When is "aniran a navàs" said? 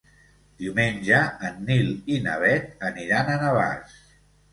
2.89-4.01